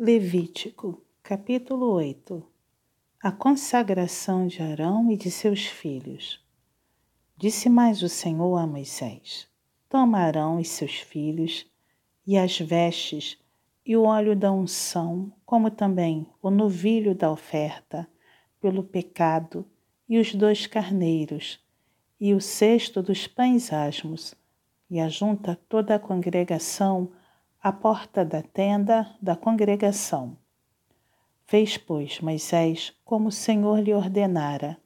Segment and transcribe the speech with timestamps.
[0.00, 2.40] Levítico, capítulo 8
[3.20, 6.40] A consagração de Arão e de seus filhos.
[7.36, 9.48] Disse mais o Senhor a Moisés:
[9.88, 11.66] Toma Arão e seus filhos,
[12.24, 13.42] e as vestes,
[13.84, 18.08] e o óleo da unção, como também o novilho da oferta,
[18.60, 19.66] pelo pecado,
[20.08, 21.58] e os dois carneiros,
[22.20, 24.32] e o cesto dos pães asmos,
[24.88, 27.10] e ajunta toda a congregação
[27.60, 30.36] à porta da tenda da congregação.
[31.44, 34.78] Fez, pois, Moisés como o Senhor lhe ordenara,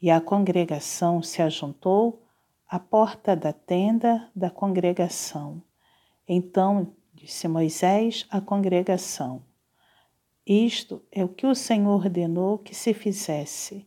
[0.00, 2.22] e a congregação se ajuntou
[2.66, 5.62] à porta da tenda da congregação.
[6.26, 9.42] Então disse Moisés à congregação:
[10.46, 13.86] Isto é o que o Senhor ordenou que se fizesse.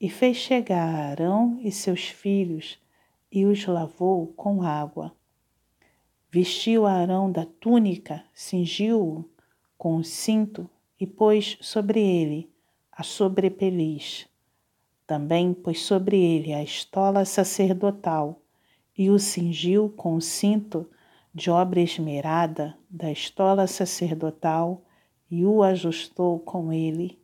[0.00, 2.78] E fez chegar Arão e seus filhos
[3.32, 5.12] e os lavou com água
[6.30, 9.24] Vestiu Arão da túnica, cingiu-o
[9.78, 10.68] com o cinto
[11.00, 12.52] e pôs sobre ele
[12.92, 14.28] a sobrepeliz.
[15.06, 18.42] Também pôs sobre ele a estola sacerdotal
[18.96, 20.86] e o cingiu com o cinto
[21.32, 24.84] de obra esmerada da estola sacerdotal
[25.30, 27.18] e o ajustou com ele.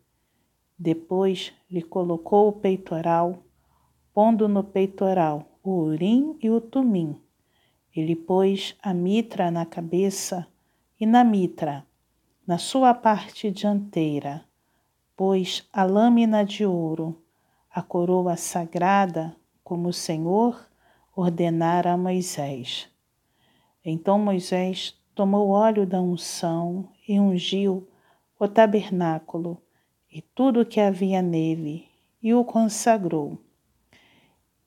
[0.79, 3.43] Depois lhe colocou o peitoral,
[4.15, 7.21] pondo no peitoral o urim e o tumim
[7.95, 10.47] ele pôs a mitra na cabeça
[10.99, 11.87] e na mitra,
[12.47, 14.45] na sua parte dianteira,
[15.17, 17.23] pôs a lâmina de ouro,
[17.71, 20.67] a coroa sagrada, como o Senhor
[21.15, 22.89] ordenara a Moisés.
[23.85, 27.89] Então Moisés tomou óleo da unção e ungiu
[28.39, 29.61] o tabernáculo
[30.11, 31.89] e tudo o que havia nele,
[32.23, 33.39] e o consagrou.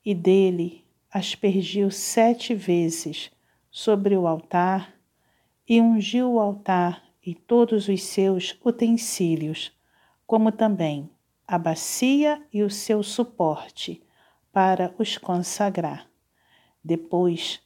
[0.04, 3.30] E dele aspergiu sete vezes
[3.70, 4.94] sobre o altar
[5.66, 9.72] e ungiu o altar e todos os seus utensílios,
[10.26, 11.10] como também
[11.46, 14.02] a bacia e o seu suporte,
[14.52, 16.08] para os consagrar.
[16.82, 17.60] Depois,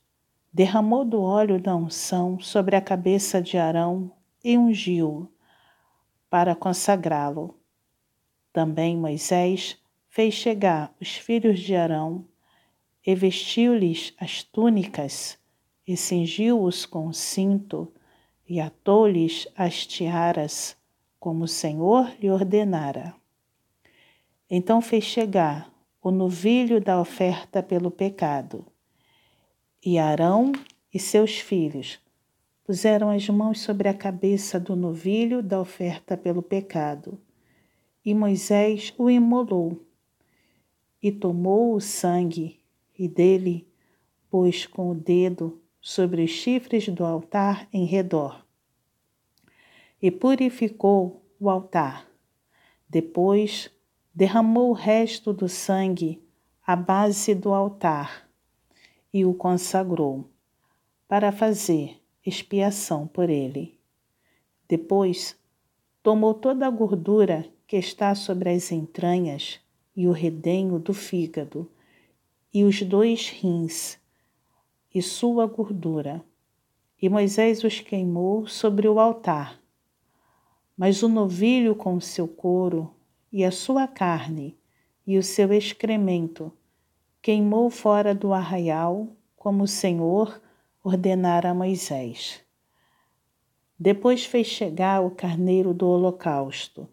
[0.52, 4.12] derramou do óleo da unção sobre a cabeça de Arão
[4.44, 5.28] e ungiu-o
[6.28, 7.56] para consagrá-lo.
[8.52, 12.26] Também Moisés fez chegar os filhos de Arão
[13.04, 15.38] e vestiu-lhes as túnicas,
[15.86, 17.92] e cingiu-os com o cinto,
[18.48, 20.76] e atou-lhes as tiaras,
[21.18, 23.14] como o Senhor lhe ordenara.
[24.48, 28.66] Então fez chegar o novilho da oferta pelo pecado.
[29.84, 30.52] E Arão
[30.92, 31.98] e seus filhos
[32.64, 37.20] puseram as mãos sobre a cabeça do novilho da oferta pelo pecado.
[38.04, 39.80] E Moisés o imolou,
[41.02, 42.61] e tomou o sangue
[42.98, 43.66] e dele
[44.30, 48.46] pôs com o dedo sobre os chifres do altar em redor.
[50.00, 52.08] E purificou o altar.
[52.88, 53.70] Depois
[54.14, 56.22] derramou o resto do sangue
[56.66, 58.28] à base do altar
[59.12, 60.30] e o consagrou,
[61.06, 63.78] para fazer expiação por ele.
[64.68, 65.36] Depois
[66.02, 69.60] tomou toda a gordura que está sobre as entranhas
[69.94, 71.70] e o redenho do fígado
[72.52, 73.98] e os dois rins,
[74.94, 76.22] e sua gordura.
[77.00, 79.60] E Moisés os queimou sobre o altar.
[80.76, 82.94] Mas o novilho com seu couro,
[83.32, 84.56] e a sua carne,
[85.06, 86.52] e o seu excremento,
[87.22, 90.40] queimou fora do arraial, como o Senhor
[90.84, 92.40] ordenara a Moisés.
[93.78, 96.86] Depois fez chegar o carneiro do holocausto,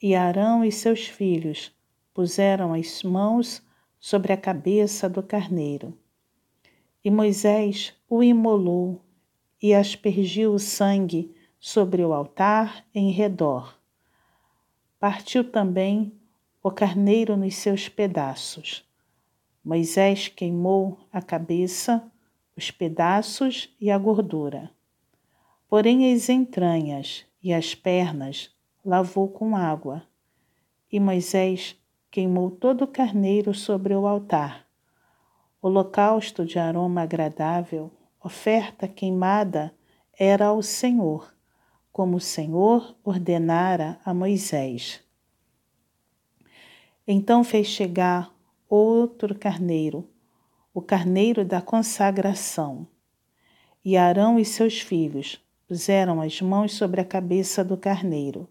[0.00, 1.74] e Arão e seus filhos
[2.14, 3.65] puseram as mãos
[4.06, 5.92] sobre a cabeça do carneiro.
[7.04, 9.02] E Moisés o imolou
[9.60, 13.76] e aspergiu o sangue sobre o altar em redor.
[15.00, 16.12] Partiu também
[16.62, 18.88] o carneiro nos seus pedaços.
[19.64, 22.08] Moisés queimou a cabeça,
[22.56, 24.70] os pedaços e a gordura.
[25.68, 28.54] Porém, as entranhas e as pernas
[28.84, 30.06] lavou com água.
[30.92, 31.74] E Moisés
[32.16, 34.66] queimou todo o carneiro sobre o altar.
[35.60, 37.92] Holocausto de aroma agradável,
[38.24, 39.74] oferta queimada,
[40.18, 41.30] era ao Senhor,
[41.92, 45.04] como o Senhor ordenara a Moisés.
[47.06, 48.34] Então fez chegar
[48.66, 50.08] outro carneiro,
[50.72, 52.88] o carneiro da consagração.
[53.84, 58.48] E Arão e seus filhos puseram as mãos sobre a cabeça do carneiro.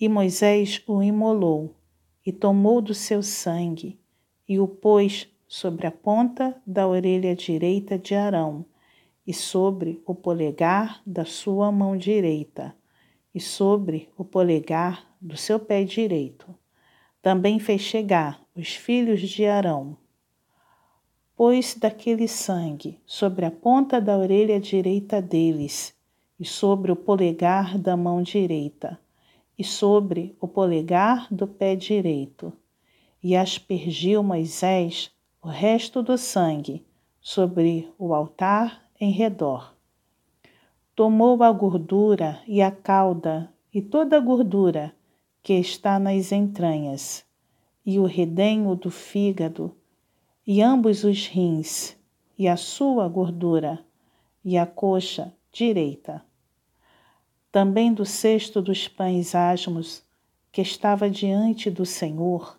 [0.00, 1.76] E Moisés o imolou
[2.24, 3.98] e tomou do seu sangue
[4.48, 8.64] e o pôs sobre a ponta da orelha direita de Arão
[9.26, 12.74] e sobre o polegar da sua mão direita,
[13.32, 16.52] e sobre o polegar do seu pé direito.
[17.22, 19.96] Também fez chegar os filhos de Arão.
[21.36, 25.94] Pôs daquele sangue sobre a ponta da orelha direita deles,
[26.38, 28.98] e sobre o polegar da mão direita,
[29.60, 32.50] e sobre o polegar do pé direito.
[33.22, 35.10] E aspergiu Moisés
[35.42, 36.82] o resto do sangue
[37.20, 39.76] sobre o altar em redor.
[40.96, 44.94] Tomou a gordura e a cauda e toda a gordura
[45.42, 47.22] que está nas entranhas,
[47.84, 49.76] e o redenho do fígado,
[50.46, 51.98] e ambos os rins,
[52.38, 53.84] e a sua gordura,
[54.42, 56.24] e a coxa direita.
[57.52, 60.04] Também do cesto dos pães asmos,
[60.52, 62.58] que estava diante do Senhor,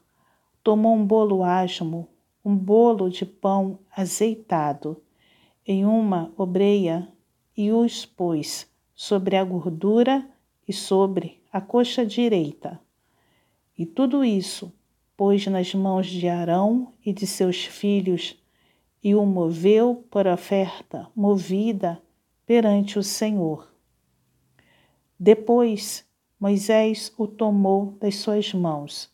[0.61, 2.09] tomou um bolo asmo,
[2.43, 5.01] um bolo de pão azeitado,
[5.65, 7.07] em uma obreia,
[7.55, 10.27] e os pôs sobre a gordura
[10.67, 12.79] e sobre a coxa direita.
[13.77, 14.73] E tudo isso
[15.15, 18.37] pôs nas mãos de Arão e de seus filhos,
[19.03, 22.01] e o moveu por oferta movida
[22.45, 23.70] perante o Senhor.
[25.23, 26.03] Depois
[26.39, 29.07] Moisés o tomou das suas mãos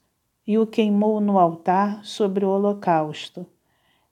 [0.48, 3.45] e o queimou no altar sobre o holocausto.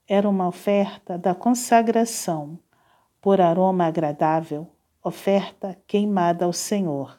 [0.05, 2.59] Era uma oferta da consagração,
[3.21, 4.67] por aroma agradável,
[5.01, 7.17] oferta queimada ao Senhor.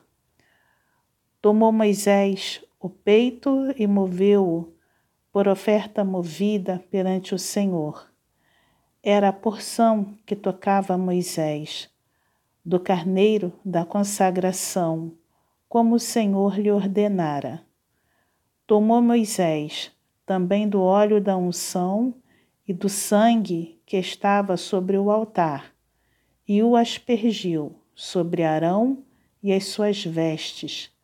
[1.41, 4.75] Tomou Moisés o peito e moveu-o
[5.33, 8.13] por oferta movida perante o Senhor.
[9.03, 11.89] Era a porção que tocava Moisés,
[12.67, 15.17] do carneiro da consagração,
[15.69, 17.65] como o Senhor lhe ordenara.
[18.67, 19.91] Tomou Moisés
[20.27, 22.13] também do óleo da unção
[22.67, 25.73] e do sangue que estava sobre o altar,
[26.47, 29.05] e o aspergiu sobre Arão
[29.43, 30.95] e as suas vestes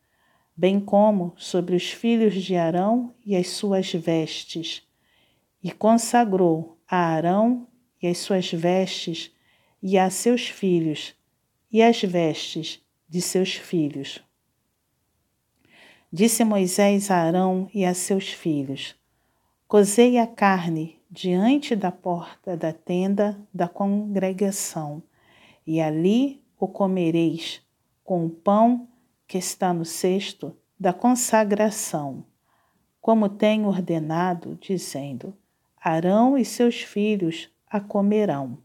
[0.55, 4.87] bem como sobre os filhos de Arão e as suas vestes,
[5.63, 7.67] e consagrou a Arão
[8.01, 9.31] e as suas vestes,
[9.81, 11.13] e a seus filhos,
[11.73, 12.79] e as vestes
[13.09, 14.23] de seus filhos.
[16.11, 18.95] Disse Moisés a Arão e a seus filhos:
[19.67, 25.01] Cozei a carne diante da porta da tenda da congregação,
[25.65, 27.61] e ali o comereis,
[28.03, 28.87] com o pão
[29.27, 32.23] que está no cesto da consagração,
[33.01, 35.35] como tenho ordenado, dizendo:
[35.81, 38.59] Arão e seus filhos a comerão.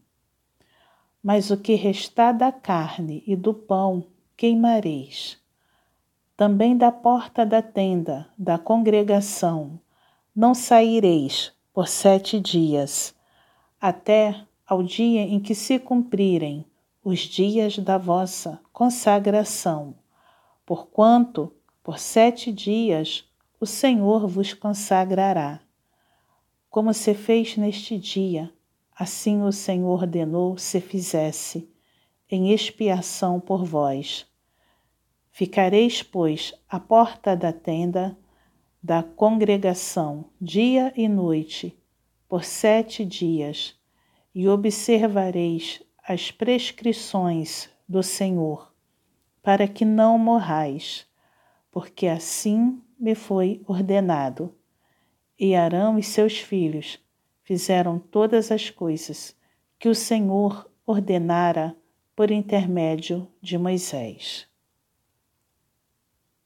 [1.31, 4.03] Mas o que restar da carne e do pão
[4.35, 5.37] queimareis.
[6.35, 9.79] Também da porta da tenda da congregação
[10.35, 13.13] não saireis por sete dias,
[13.79, 16.65] até ao dia em que se cumprirem
[17.03, 19.93] os dias da vossa consagração
[20.65, 21.53] porquanto
[21.83, 23.23] por sete dias
[23.61, 25.59] o Senhor vos consagrará.
[26.71, 28.51] Como se fez neste dia,
[28.99, 31.71] assim o Senhor ordenou se fizesse,
[32.29, 34.27] em expiação por vós.
[35.31, 38.17] Ficareis, pois, à porta da tenda
[38.83, 41.79] da congregação, dia e noite,
[42.27, 43.73] por sete dias,
[44.35, 48.69] e observareis as prescrições do Senhor
[49.41, 51.07] para que não morrais,
[51.71, 54.53] porque assim me foi ordenado.
[55.39, 56.99] E Arão e seus filhos
[57.49, 59.35] fizeram todas as coisas
[59.79, 61.75] que o Senhor ordenara
[62.15, 64.47] por intermédio de Moisés.